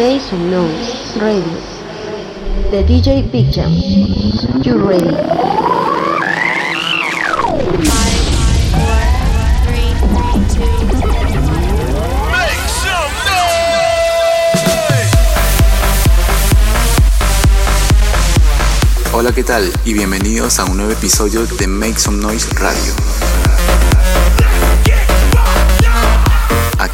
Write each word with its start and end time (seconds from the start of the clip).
Make 0.00 0.22
some 0.22 0.50
noise. 0.50 1.14
Radio. 1.20 1.44
The 2.70 2.82
DJ 2.88 3.30
Big 3.30 3.52
Jam. 3.52 3.70
You 4.64 4.78
ready? 4.78 5.04
Five, 7.84 8.16
four, 8.72 8.96
three, 9.66 9.92
two, 10.48 10.64
Make 12.32 12.64
some 12.80 13.12
noise. 13.28 15.12
Hola, 19.12 19.32
¿qué 19.34 19.44
tal? 19.44 19.70
Y 19.84 19.92
bienvenidos 19.92 20.60
a 20.60 20.64
un 20.64 20.78
nuevo 20.78 20.92
episodio 20.92 21.44
de 21.44 21.66
Make 21.66 21.98
Some 21.98 22.22
Noise 22.22 22.48
Radio. 22.54 23.29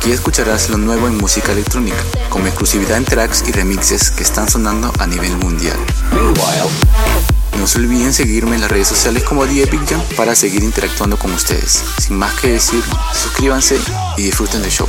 Aquí 0.06 0.12
escucharás 0.12 0.70
lo 0.70 0.78
nuevo 0.78 1.08
en 1.08 1.16
música 1.16 1.50
electrónica, 1.50 1.96
con 2.28 2.46
exclusividad 2.46 2.96
en 2.96 3.04
tracks 3.04 3.42
y 3.48 3.50
remixes 3.50 4.12
que 4.12 4.22
están 4.22 4.48
sonando 4.48 4.92
a 5.00 5.06
nivel 5.08 5.36
mundial. 5.38 5.76
No 7.58 7.66
se 7.66 7.78
olviden 7.78 8.14
seguirme 8.14 8.54
en 8.54 8.60
las 8.60 8.70
redes 8.70 8.86
sociales 8.86 9.24
como 9.24 9.44
The 9.46 9.64
Epic 9.64 9.96
para 10.14 10.36
seguir 10.36 10.62
interactuando 10.62 11.18
con 11.18 11.32
ustedes. 11.32 11.82
Sin 11.98 12.18
más 12.18 12.32
que 12.34 12.52
decir, 12.52 12.84
suscríbanse 13.20 13.80
y 14.16 14.22
disfruten 14.22 14.62
del 14.62 14.70
show. 14.70 14.86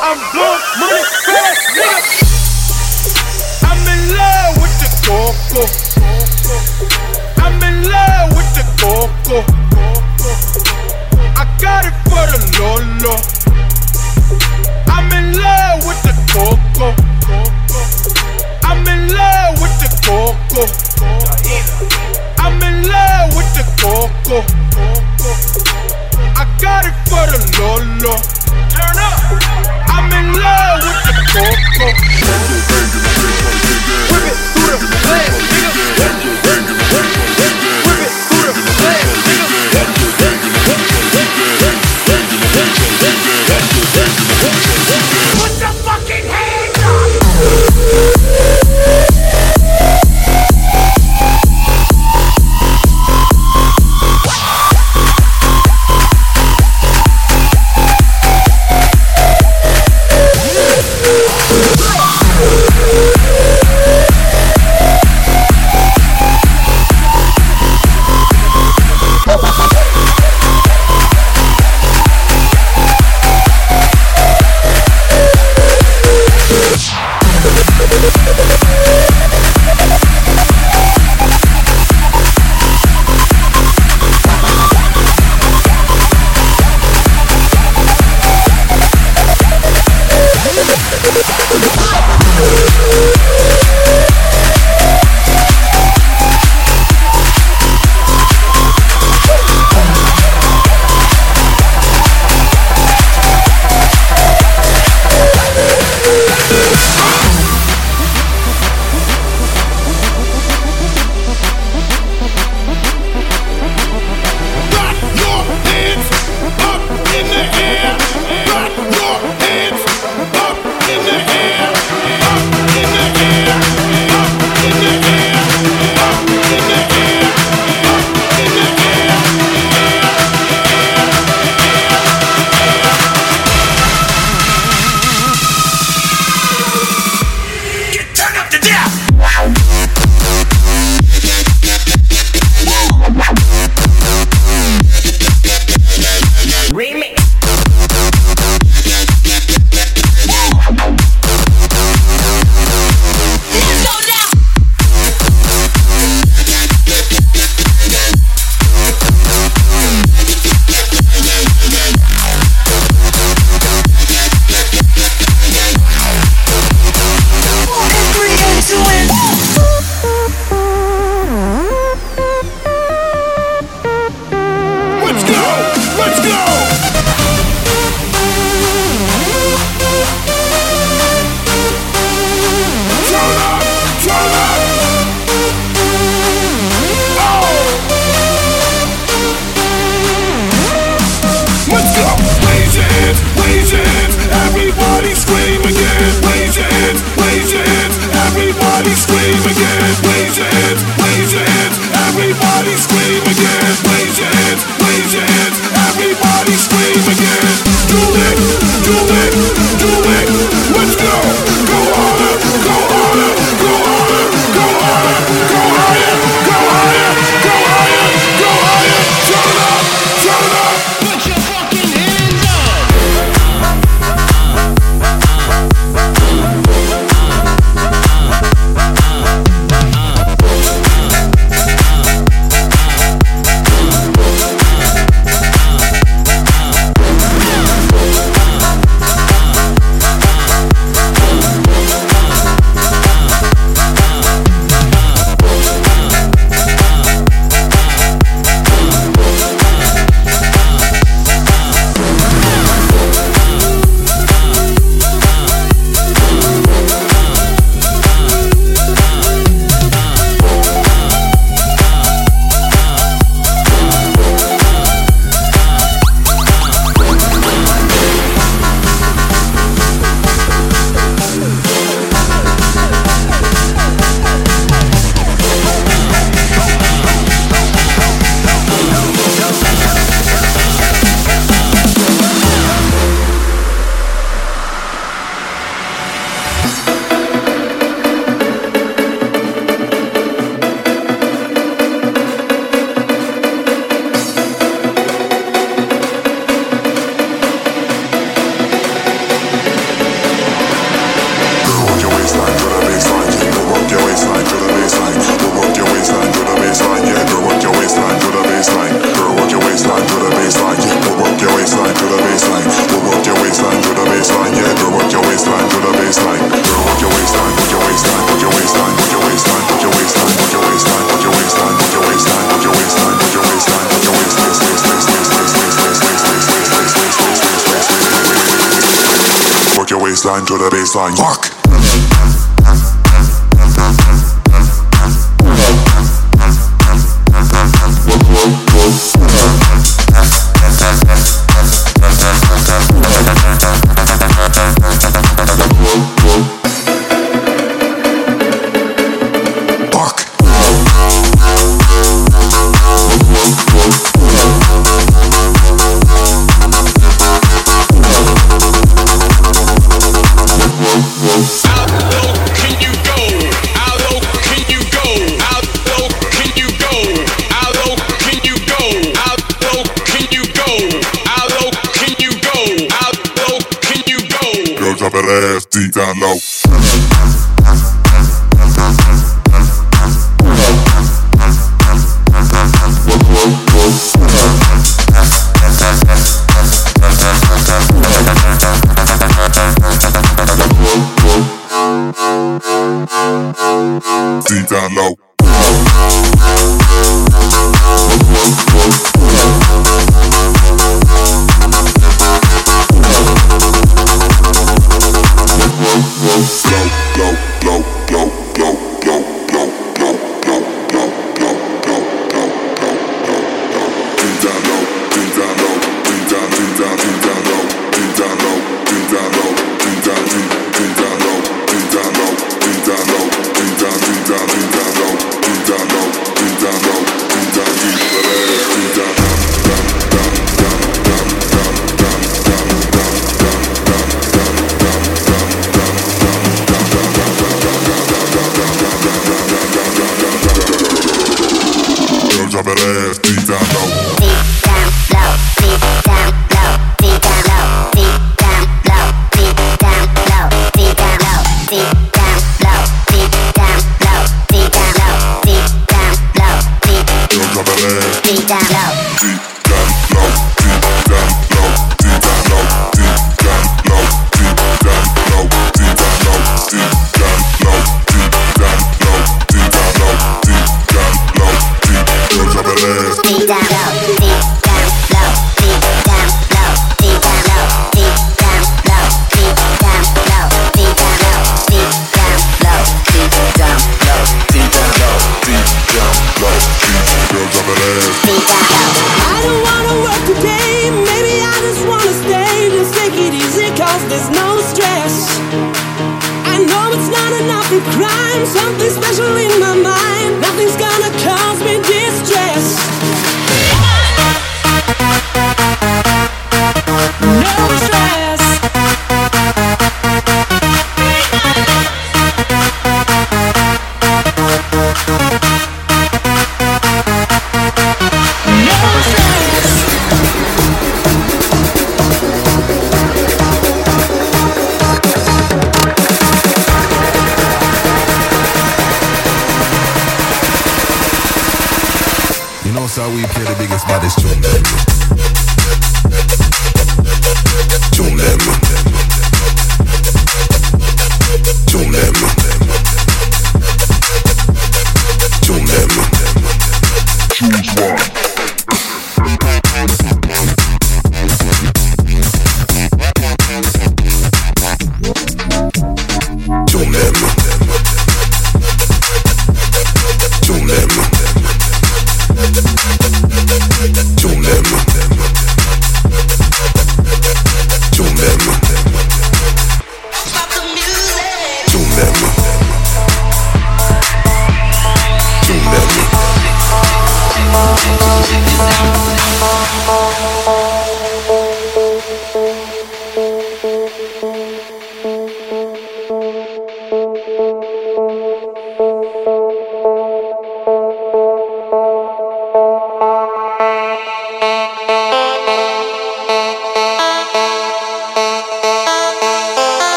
I'm 0.00 0.18
blowing 0.32 0.62
money 0.80 1.04
fast, 1.24 1.62
nigga. 1.76 2.00
I'm 3.68 3.80
in 3.92 4.00
love 4.16 4.54
with 4.62 4.74
the 4.80 4.88
coco. 5.06 5.62
I'm 7.42 7.62
in 7.62 7.76
love 7.88 8.36
with 8.36 8.50
the 8.54 8.64
coco. 8.80 9.38
I 11.36 11.44
got 11.60 11.86
it 11.86 11.94
for 12.08 12.24
the 12.32 12.38
lolo. 12.58 13.14
I'm 14.88 15.12
in 15.12 15.36
love 15.36 15.86
with 15.86 16.02
the 16.02 16.14
coco. 16.32 16.94
I'm 18.64 18.86
in 18.86 19.08
love 19.14 19.60
with 19.60 19.78
the 19.78 19.88
coco. 20.06 20.62
I'm 22.38 22.62
in 22.62 22.88
love 22.88 23.34
with 23.36 23.52
the 23.54 23.64
coco. 23.80 24.57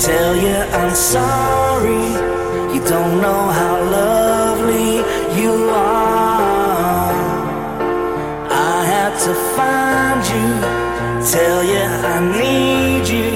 tell 0.00 0.36
you 0.36 0.56
I'm 0.80 0.94
sorry. 0.94 2.06
You 2.74 2.80
don't 2.84 3.20
know 3.20 3.42
how 3.60 3.74
lovely 3.98 4.90
you 5.40 5.70
are. 5.70 7.12
I 8.50 8.84
had 8.94 9.12
to 9.26 9.32
find 9.56 10.20
you, 10.34 10.48
tell 11.34 11.62
you 11.72 11.86
I 12.14 12.16
need 12.40 13.08
you, 13.08 13.30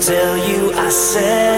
tell 0.00 0.36
you 0.48 0.72
I 0.74 0.88
said. 0.90 1.49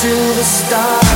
to 0.00 0.06
the 0.06 0.44
stars. 0.44 1.07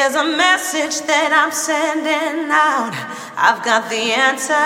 There's 0.00 0.14
a 0.14 0.24
message 0.24 1.06
that 1.12 1.28
I'm 1.28 1.52
sending 1.52 2.48
out. 2.48 2.96
I've 3.36 3.60
got 3.62 3.90
the 3.92 4.16
answer 4.16 4.56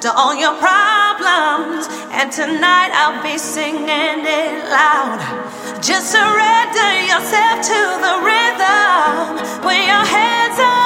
to 0.00 0.08
all 0.16 0.32
your 0.32 0.56
problems, 0.56 1.84
and 2.08 2.32
tonight 2.32 2.88
I'll 2.96 3.22
be 3.22 3.36
singing 3.36 3.84
it 3.84 4.64
loud. 4.72 5.20
Just 5.84 6.08
surrender 6.08 6.88
yourself 7.04 7.60
to 7.68 7.80
the 8.00 8.14
rhythm. 8.24 9.60
Put 9.60 9.76
your 9.76 10.06
hands 10.08 10.58
up. 10.58 10.81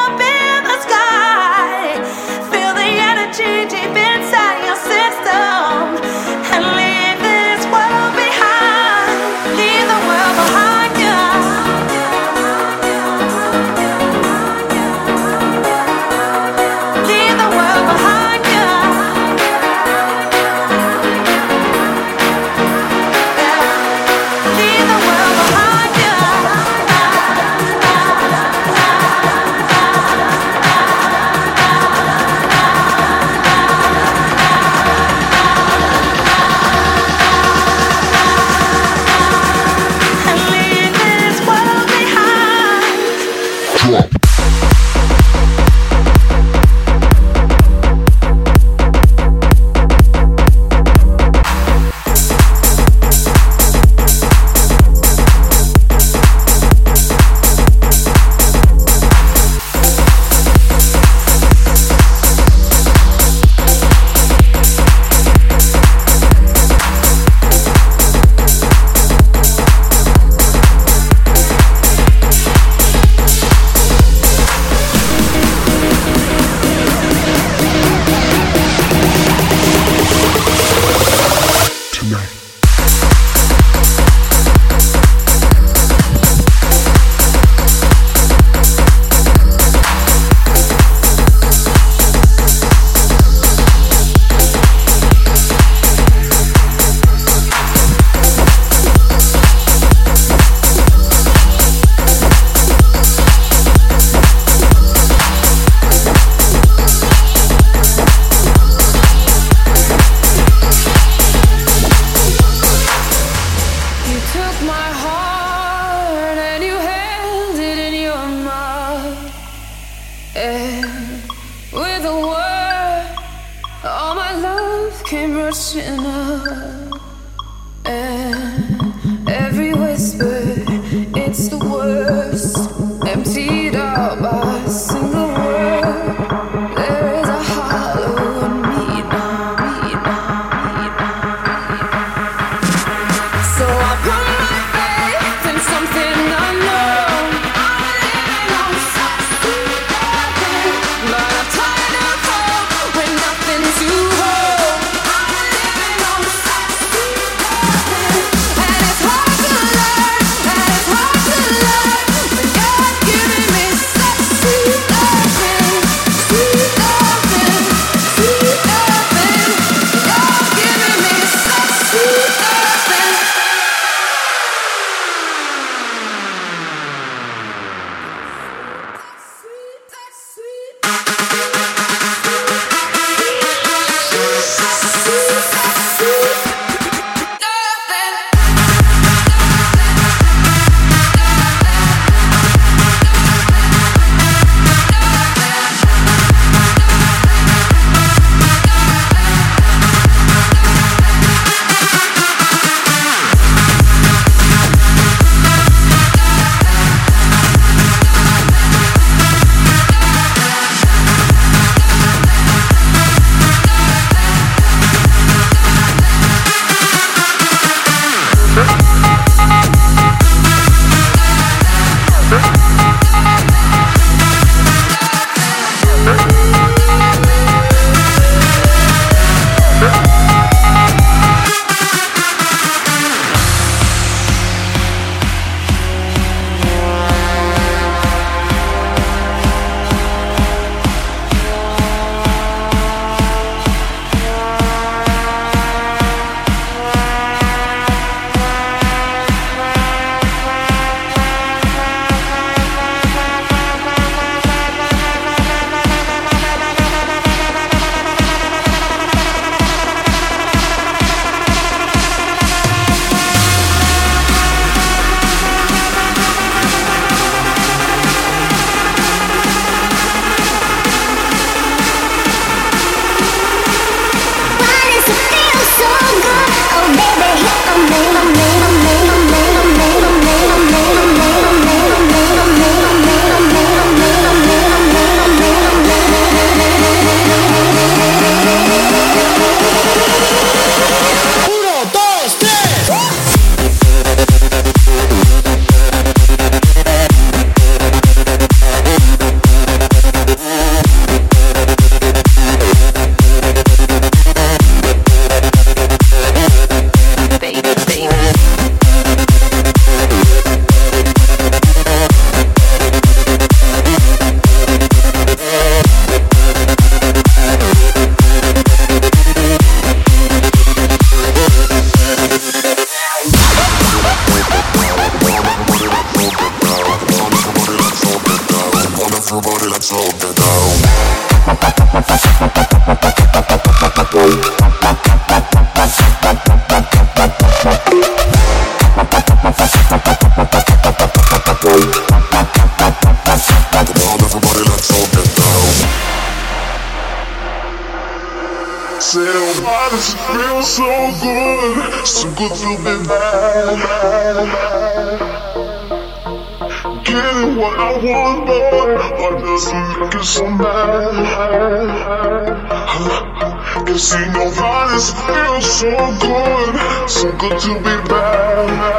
see 364.07 364.25
no 364.29 364.49
violence, 364.51 365.11
feels 365.11 365.67
so 365.81 365.91
good, 366.21 367.11
so 367.11 367.33
good 367.33 367.59
to 367.59 367.75
be 367.79 367.97
back. 368.09 368.96